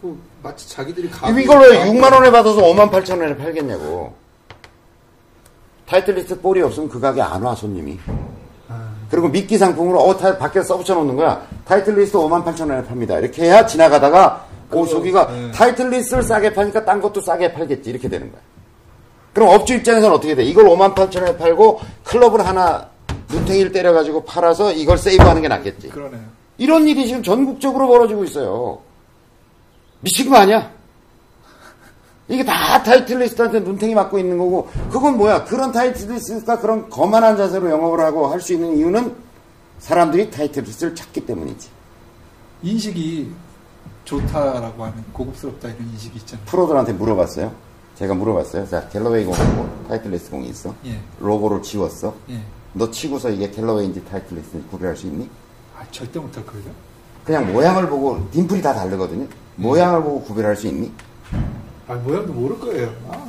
그, 0.00 0.18
마치 0.42 0.68
자기들이 0.68 1.10
가. 1.10 1.28
이걸 1.30 1.60
왜 1.60 1.84
6만 1.86 2.12
원에 2.12 2.30
받아서 2.30 2.60
5만 2.62 2.90
8천 2.90 3.20
원에 3.20 3.36
팔겠냐고. 3.36 4.14
타이틀리스트 5.86 6.40
볼이 6.40 6.62
없으면 6.62 6.88
그 6.88 6.98
가게 7.00 7.20
안 7.20 7.42
와, 7.42 7.54
손님이. 7.54 7.98
그리고 9.10 9.28
미끼 9.28 9.58
상품으로, 9.58 10.00
어, 10.00 10.16
타, 10.16 10.38
밖에 10.38 10.62
써붙여 10.62 10.94
놓는 10.94 11.16
거야. 11.16 11.46
타이틀리스트 11.66 12.16
5만 12.16 12.44
8천 12.44 12.70
원에 12.70 12.82
팝니다. 12.84 13.18
이렇게 13.18 13.44
해야 13.44 13.66
지나가다가, 13.66 14.46
오, 14.70 14.80
그거, 14.82 14.86
저기가 14.86 15.30
네. 15.30 15.52
타이틀리스트를 15.52 16.22
싸게 16.22 16.54
파니까 16.54 16.84
딴 16.84 17.00
것도 17.00 17.20
싸게 17.20 17.52
팔겠지. 17.52 17.90
이렇게 17.90 18.08
되는 18.08 18.30
거야. 18.32 18.40
그럼 19.34 19.50
업주 19.50 19.74
입장에서는 19.74 20.14
어떻게 20.14 20.34
돼? 20.34 20.44
이걸 20.44 20.64
5만 20.64 20.94
8천 20.94 21.20
원에 21.22 21.36
팔고, 21.36 21.80
클럽을 22.04 22.46
하나, 22.46 22.88
눈탱이를 23.32 23.72
때려가지고 23.72 24.24
팔아서 24.24 24.72
이걸 24.72 24.98
세이브하는 24.98 25.42
게 25.42 25.48
낫겠지. 25.48 25.88
그러네요. 25.88 26.22
이런 26.58 26.86
일이 26.86 27.06
지금 27.06 27.22
전국적으로 27.22 27.88
벌어지고 27.88 28.24
있어요. 28.24 28.80
미친 30.00 30.28
거 30.30 30.36
아니야? 30.36 30.70
이게 32.28 32.44
다 32.44 32.82
타이틀리스트한테 32.82 33.60
눈탱이 33.60 33.94
맞고 33.94 34.18
있는 34.18 34.38
거고, 34.38 34.70
그건 34.90 35.16
뭐야? 35.16 35.44
그런 35.44 35.72
타이틀리스트가 35.72 36.60
그런 36.60 36.88
거만한 36.88 37.36
자세로 37.36 37.68
영업을 37.70 38.00
하고 38.00 38.26
할 38.28 38.40
수 38.40 38.52
있는 38.52 38.76
이유는 38.76 39.14
사람들이 39.80 40.30
타이틀리스트를 40.30 40.94
찾기 40.94 41.26
때문이지. 41.26 41.68
인식이 42.62 43.32
좋다라고 44.04 44.84
하는, 44.84 45.04
고급스럽다 45.12 45.68
이런 45.68 45.80
인식이 45.90 46.18
있잖아요. 46.18 46.46
프로들한테 46.46 46.92
물어봤어요. 46.92 47.52
제가 47.96 48.14
물어봤어요. 48.14 48.68
자, 48.68 48.88
갤러웨이 48.88 49.24
공, 49.24 49.34
타이틀리스트 49.88 50.30
공이 50.30 50.48
있어. 50.48 50.74
예. 50.86 50.98
로고를 51.18 51.62
지웠어. 51.62 52.14
예. 52.30 52.40
너 52.74 52.90
치고서 52.90 53.30
이게 53.30 53.50
갤러웨이인지 53.50 54.04
타이틀리스트인지 54.06 54.68
구별할 54.68 54.96
수 54.96 55.06
있니? 55.06 55.28
아, 55.78 55.84
절대 55.90 56.18
못할 56.18 56.44
거예요. 56.46 56.64
그냥 57.24 57.52
모양을 57.52 57.88
보고, 57.88 58.26
딤플이 58.30 58.62
다 58.62 58.74
다르거든요. 58.74 59.26
모양을 59.56 60.02
보고 60.02 60.22
구별할 60.22 60.56
수 60.56 60.66
있니? 60.66 60.90
아, 61.86 61.94
모양도 61.94 62.32
모를 62.32 62.58
거예요. 62.58 62.92
아, 63.10 63.26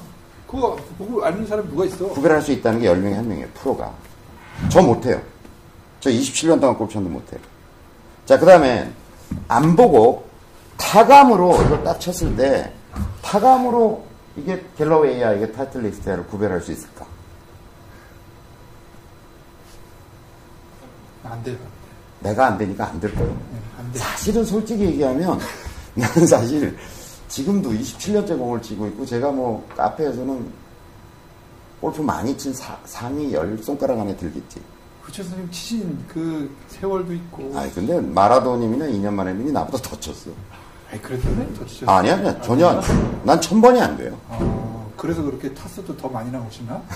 그거 0.48 0.78
보고 0.98 1.24
아는 1.26 1.46
사람 1.46 1.68
누가 1.68 1.86
있어? 1.86 2.08
구별할 2.10 2.42
수 2.42 2.52
있다는 2.52 2.80
게 2.80 2.88
10명에 2.88 3.14
한 3.14 3.28
명이에요, 3.28 3.48
프로가. 3.54 3.92
저 4.70 4.82
못해요. 4.82 5.22
저 6.00 6.10
27년 6.10 6.60
동안 6.60 6.78
골프 6.78 6.94
쳤는데 6.94 7.14
못해요. 7.14 7.40
자, 8.26 8.40
그 8.40 8.46
다음에, 8.46 8.92
안 9.48 9.76
보고, 9.76 10.26
타감으로 10.78 11.62
이걸 11.64 11.84
딱 11.84 12.00
쳤을 12.00 12.36
때, 12.36 12.72
타감으로 13.22 14.06
이게 14.38 14.64
갤러웨이야, 14.78 15.34
이게 15.34 15.52
타이틀리스트야를 15.52 16.28
구별할 16.28 16.62
수 16.62 16.72
있을까? 16.72 17.06
안 21.32 21.44
돼요. 21.44 21.58
내가 22.20 22.48
안 22.48 22.58
되니까 22.58 22.88
안 22.88 23.00
될 23.00 23.14
거예요. 23.16 23.32
예, 23.32 23.80
안 23.80 23.92
돼. 23.92 24.00
사실은 24.00 24.46
솔직히 24.46 24.86
얘기하면, 24.86 25.40
나는 25.96 26.28
사실, 26.28 26.78
지금도 27.28 27.72
27년째 27.72 28.38
공을 28.38 28.62
치고 28.62 28.88
있고, 28.88 29.06
제가 29.06 29.32
뭐, 29.32 29.68
카페에서는 29.76 30.64
골프 31.82 32.02
많이 32.02 32.38
친 32.38 32.54
사, 32.54 32.78
상위 32.86 33.34
열 33.34 33.58
손가락 33.62 34.00
안에 34.00 34.16
들겠지. 34.16 34.62
그쵸, 35.04 35.22
선생님 35.24 35.52
치신 35.52 36.06
그 36.08 36.50
세월도 36.70 37.14
있고. 37.14 37.52
아니 37.58 37.74
근데 37.74 38.00
마라도님이나 38.00 38.86
2년 38.86 39.12
만에 39.14 39.34
님이 39.34 39.52
나보다 39.52 39.90
더 39.90 40.00
쳤어. 40.00 40.30
아니, 40.90 41.02
그래도 41.02 41.24
더 41.60 41.66
치셨어요. 41.66 41.90
아니야, 41.94 42.14
아니야 42.16 42.42
전혀 42.42 42.68
안 42.70 42.80
돼. 42.80 42.88
난 43.26 43.40
천 43.40 43.60
번이 43.60 43.82
안 43.82 43.98
돼요. 43.98 44.18
어, 44.30 44.90
그래서 44.96 45.22
그렇게 45.22 45.54
타수도 45.54 45.98
더 45.98 46.08
많이 46.08 46.32
나오시나? 46.32 46.82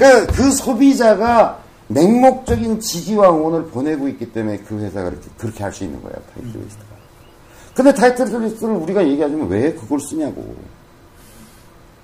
그, 0.00 0.26
그 0.28 0.50
소비자가 0.50 1.58
맹목적인 1.88 2.80
지지와 2.80 3.28
응원을 3.30 3.66
보내고 3.66 4.08
있기 4.08 4.32
때문에 4.32 4.56
그 4.66 4.78
회사가 4.78 5.10
그렇게, 5.10 5.28
그렇게 5.36 5.62
할 5.62 5.70
수 5.72 5.84
있는 5.84 6.00
거예요, 6.02 6.16
타이틀 6.34 6.58
리스트가. 6.62 6.86
근데 7.74 7.92
타이틀 7.94 8.24
리스트를 8.42 8.74
우리가 8.76 9.06
얘기하자면 9.06 9.48
왜 9.48 9.74
그걸 9.74 10.00
쓰냐고. 10.00 10.54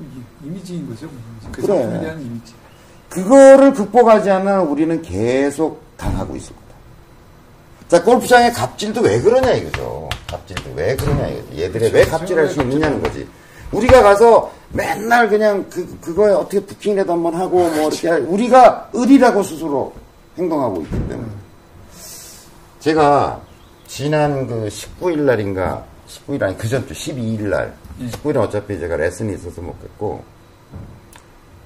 이- 0.01 0.47
이미지인 0.47 0.87
거죠. 0.89 1.07
이미지. 1.07 1.49
그 1.53 1.63
그래. 1.63 2.01
대한 2.01 2.21
이미지. 2.21 2.53
그거를 3.09 3.73
극복하지 3.73 4.31
않아 4.31 4.61
우리는 4.61 5.01
계속 5.01 5.81
당하고 5.97 6.37
있을 6.37 6.55
거다. 6.55 6.67
자, 7.89 8.03
골프장의 8.05 8.53
갑질도 8.53 9.01
왜 9.01 9.21
그러냐 9.23 9.53
이거죠. 9.53 10.11
갑질도 10.27 10.73
왜 10.75 10.95
그러냐 10.97 11.29
이거지. 11.29 11.63
얘들이 11.63 11.91
왜 11.93 12.05
갑질할 12.05 12.49
수 12.51 12.61
있느냐는 12.61 13.01
거지. 13.01 13.27
우리가 13.73 14.03
가서 14.03 14.53
맨날 14.71 15.29
그냥 15.29 15.65
그, 15.71 15.99
그거에 16.01 16.33
어떻게 16.33 16.61
부킹이라도 16.61 17.13
한번 17.13 17.35
하고 17.35 17.69
뭐 17.71 17.89
이렇게 17.89 18.11
우리가 18.11 18.91
을이라고 18.95 19.43
스스로 19.43 19.93
행동하고 20.37 20.83
있기 20.83 21.09
때문에. 21.09 21.29
제가 22.81 23.41
지난 23.87 24.47
그 24.47 24.69
19일 24.69 25.21
날인가 25.21 25.85
19일 26.09 26.43
아니 26.43 26.59
그 26.59 26.69
전주 26.69 26.95
12일 26.95 27.43
날. 27.49 27.75
19일은 28.01 28.37
어차피 28.37 28.79
제가 28.79 28.97
레슨이 28.97 29.35
있어서 29.35 29.63
못 29.63 29.73
갔고 29.81 30.23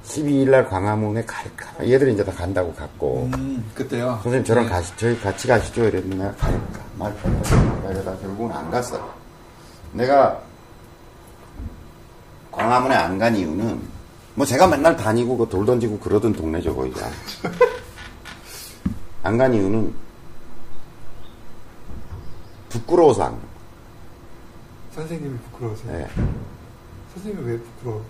12일 0.04 0.50
날 0.50 0.68
광화문에 0.68 1.24
갈까? 1.24 1.66
얘들이 1.86 2.14
이제 2.14 2.24
다 2.24 2.32
간다고 2.32 2.72
갔고. 2.74 3.28
음, 3.34 3.70
그때요. 3.74 4.18
선생님 4.22 4.44
저랑 4.44 4.64
네. 4.64 4.70
가시, 4.70 4.92
저희 4.96 5.20
같이 5.20 5.46
가시죠? 5.46 5.84
이랬는데 5.86 6.16
내가 6.16 6.32
갈까? 6.36 6.80
말까? 6.96 7.90
이러다 7.90 8.16
결국은 8.18 8.52
안 8.52 8.70
갔어 8.70 9.12
내가 9.92 10.40
광화문에 12.52 12.94
안 12.94 13.18
간 13.18 13.34
이유는 13.36 13.80
뭐 14.34 14.46
제가 14.46 14.66
맨날 14.66 14.96
다니고 14.96 15.36
그 15.36 15.48
돌 15.48 15.66
던지고 15.66 15.98
그러던 15.98 16.32
동네죠 16.32 16.74
거기가 16.74 17.08
안간 19.22 19.52
이유는 19.54 19.92
부끄러워서. 22.70 23.36
선생님이 24.94 25.38
부끄러우세요? 25.38 25.98
예. 26.00 26.08
선생님이 27.14 27.46
왜 27.52 27.58
부끄러워? 27.58 28.04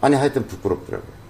아니 0.00 0.16
하여튼 0.16 0.46
부끄럽더라고요. 0.46 1.20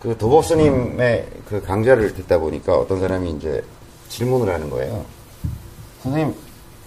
그 0.00 0.16
도복 0.16 0.44
스님의 0.44 1.28
그 1.48 1.60
강좌를 1.62 2.14
듣다 2.14 2.38
보니까 2.38 2.74
어떤 2.76 3.00
사람이 3.00 3.30
이제 3.32 3.64
질문을 4.08 4.52
하는 4.52 4.70
거예요. 4.70 5.04
선생님, 6.02 6.34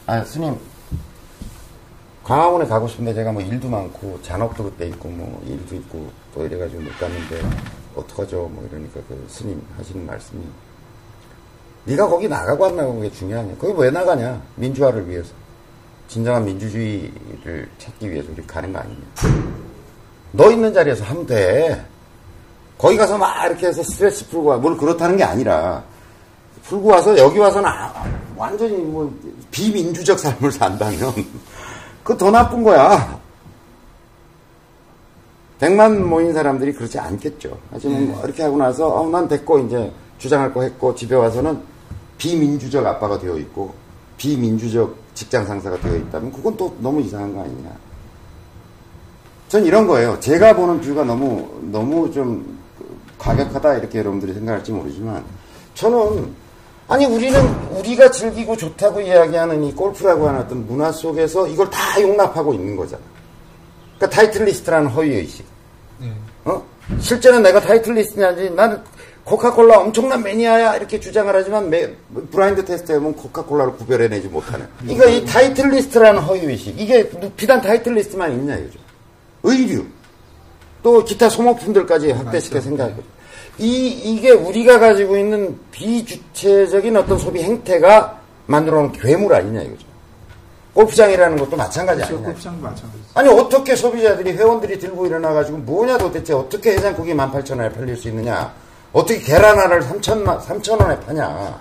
아 0.08 0.24
스님, 0.24 0.58
광화문에 2.24 2.65
가고 2.68 2.88
싶은데 2.88 3.13
제가 3.13 3.32
뭐 3.32 3.42
일도 3.42 3.68
많고 3.68 4.22
잔업도 4.22 4.63
그때 4.63 4.88
있고 4.88 5.10
뭐 5.10 5.42
일도 5.46 5.75
있고 5.75 6.10
또 6.34 6.46
이래가지고 6.46 6.82
못 6.82 6.98
갔는데 7.00 7.42
어떡하죠? 7.96 8.50
뭐 8.53 8.65
이러니까 8.72 9.01
그 9.08 9.25
스님 9.27 9.62
하시는 9.77 10.06
말씀이 10.06 10.42
네가 11.86 12.08
거기 12.08 12.30
나가고 12.30 12.65
안 12.65 12.75
나가고 12.77 13.01
게 13.01 13.12
중요하냐? 13.12 13.56
거기 13.60 13.74
왜 13.77 13.92
나가냐? 13.92 14.42
민주화를 14.56 15.08
위해서. 15.10 15.34
진정한 16.08 16.46
민주주의를 16.46 17.68
찾기 17.77 18.10
위해서 18.10 18.30
우리 18.32 18.46
가는 18.48 18.72
거 18.72 18.80
아니냐. 18.80 19.01
너 20.32 20.50
있는 20.50 20.74
자리에서 20.74 21.03
하면 21.03 21.25
돼. 21.25 21.86
거기 22.77 22.96
가서 22.98 23.18
막 23.18 23.46
이렇게 23.46 23.68
해서 23.68 23.84
스트레스 23.84 24.27
풀고 24.30 24.46
와. 24.48 24.58
뭘 24.58 24.77
그렇다는 24.77 25.18
게 25.18 25.24
아니라 25.24 25.84
풀고 26.63 26.88
와서 26.89 27.18
여기 27.18 27.38
와서는 27.39 27.68
아- 27.70 28.06
완전히 28.38 28.77
뭐 28.77 29.13
비민주적 29.51 30.18
삶을 30.20 30.51
산다면 30.51 31.13
그거 32.04 32.18
더 32.18 32.32
나쁜 32.32 32.64
거야. 32.64 33.20
백만 35.60 36.06
모인 36.08 36.34
사람들이 36.34 36.74
그렇지 36.74 37.00
않겠죠. 37.00 37.58
하지만 37.72 38.08
뭐 38.10 38.24
이렇게 38.26 38.44
하고 38.44 38.58
나서 38.58 38.90
어, 38.90 39.08
난 39.10 39.28
됐고 39.28 39.60
이제 39.60 39.92
주장할 40.18 40.54
거 40.54 40.64
했고 40.64 40.94
집에 40.94 41.16
와서는 41.16 41.62
비민주적 42.18 42.86
아빠가 42.86 43.18
되어 43.18 43.38
있고 43.38 43.74
비민주적 44.18 44.96
직장 45.14 45.46
상사가 45.46 45.80
되어 45.80 45.96
있다면 45.96 46.34
그건 46.34 46.58
또 46.58 46.76
너무 46.80 47.00
이상한 47.02 47.34
거 47.34 47.42
아니냐. 47.42 47.70
전 49.48 49.66
이런 49.66 49.88
거예요. 49.88 50.20
제가 50.20 50.56
보는 50.56 50.82
뷰가 50.82 51.04
너무 51.06 51.48
너무 51.72 52.12
좀 52.12 52.58
과격하다 53.18 53.76
이렇게 53.76 54.00
여러분들이 54.00 54.34
생각할지 54.34 54.72
모르지만 54.72 55.24
저는 55.76 56.34
아니 56.94 57.08
우리는 57.08 57.42
우리가 57.72 58.12
즐기고 58.12 58.56
좋다고 58.56 59.02
이야기하는 59.02 59.64
이 59.64 59.74
골프라고 59.74 60.28
하는 60.28 60.42
어떤 60.42 60.64
문화 60.68 60.92
속에서 60.92 61.48
이걸 61.48 61.68
다 61.72 62.00
용납하고 62.00 62.54
있는 62.54 62.76
거잖아. 62.76 63.02
그러니까 63.98 64.16
타이틀리스트라는 64.16 64.90
허위 64.92 65.16
의식. 65.16 65.44
네. 65.98 66.14
어? 66.46 66.64
실제는 67.00 67.42
내가 67.42 67.60
타이틀리스트냐지 67.62 68.52
나는 68.52 68.80
코카콜라 69.24 69.80
엄청난 69.80 70.22
매니아야 70.22 70.76
이렇게 70.76 71.00
주장을 71.00 71.34
하지만 71.36 71.67
매- 71.67 71.89
blind 72.30 72.63
test 72.63 72.91
해보면 72.91 73.15
코카콜라를 73.15 73.74
구별해내지 73.74 74.28
못하는 74.28 74.67
이거 74.88 75.08
이 75.08 75.26
타이틀리스트라는 75.26 76.22
허위 76.22 76.41
의식 76.46 76.80
이게 76.80 77.10
비단 77.36 77.60
타이틀리스트만 77.62 78.34
있냐 78.34 78.56
이거죠 78.58 78.78
의류 79.44 79.86
또 80.84 81.04
기타 81.06 81.28
소모품들까지 81.30 82.12
확대시켜. 82.12 82.60
생각하고 82.62 83.02
이 83.60 83.88
이게 83.88 84.32
우리가 84.32 84.80
가지고 84.80 85.18
있는 85.18 85.60
비주체적인 85.72 86.98
어떤 86.98 87.18
소비 87.18 87.44
행태가 87.44 88.20
만들어 88.48 88.78
놓은 88.78 88.92
괴물 88.94 89.34
아니냐 89.34 89.62
이거죠 89.62 89.86
골프장이라는 90.74 91.38
것도 91.38 91.56
마찬가지 91.56 92.02
그렇죠. 92.02 92.16
아니냐 92.16 92.34
골프장도 92.34 92.62
마찬가지죠. 92.63 93.04
아니 93.13 93.30
어떻게 93.30 93.76
소비자들이 93.76 94.32
회원들이 94.34 94.80
들고 94.80 95.06
일어나 95.06 95.34
가지고 95.34 95.60
뭐냐 95.60 96.00
도대체 96.00 96.34
어떻게 96.34 96.72
해장국이 96.74 97.13
18,000원에 97.13 97.74
팔릴 97.76 97.96
수 97.96 98.08
있느냐 98.10 98.52
어떻게 98.92 99.20
계란 99.20 99.58
하나를 99.60 99.84
3,000, 99.84 100.24
3,000원에 100.26 101.06
파냐 101.06 101.60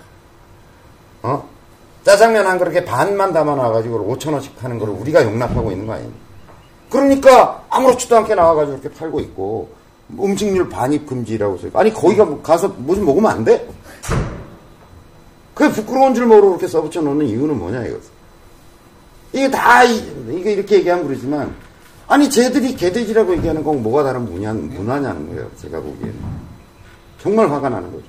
어? 1.24 1.48
짜장면 2.04 2.46
한 2.46 2.58
그릇에 2.58 2.84
반만 2.84 3.32
담아 3.32 3.54
놔 3.54 3.70
가지고 3.70 4.16
5,000원씩 4.16 4.56
파는 4.56 4.78
거를 4.78 4.94
우리가 4.94 5.22
용납하고 5.24 5.70
있는 5.70 5.86
거 5.86 5.92
아니니 5.92 6.12
그러니까 6.90 7.62
아무렇지도 7.68 8.16
않게 8.16 8.34
나와 8.34 8.54
가지고 8.54 8.78
이렇게 8.78 8.98
팔고 8.98 9.20
있고 9.20 9.81
음식물 10.18 10.68
반입 10.68 11.06
금지라고 11.06 11.58
써 11.58 11.66
있고 11.68 11.78
아니 11.78 11.92
거기 11.92 12.16
가 12.16 12.40
가서 12.42 12.68
무슨 12.78 13.04
먹으면 13.04 13.30
안 13.30 13.44
돼? 13.44 13.68
그게 15.54 15.70
부끄러운 15.72 16.14
줄 16.14 16.26
모르고 16.26 16.48
그렇게 16.50 16.66
써붙여 16.68 17.00
놓는 17.02 17.26
이유는 17.26 17.58
뭐냐 17.58 17.84
이거지 17.86 18.08
이게 19.34 19.50
다, 19.50 19.82
이- 19.84 20.12
이게 20.30 20.52
이렇게 20.52 20.76
얘기하면 20.76 21.06
그러지만, 21.06 21.54
아니, 22.06 22.28
쟤들이 22.28 22.76
개돼지라고 22.76 23.32
얘기하는 23.38 23.64
건 23.64 23.82
뭐가 23.82 24.02
다른 24.04 24.26
문화, 24.30 24.52
문화냐는 24.52 25.26
거예요, 25.30 25.50
제가 25.56 25.80
보기에는. 25.80 26.14
정말 27.18 27.50
화가 27.50 27.70
나는 27.70 27.90
거죠. 27.90 28.04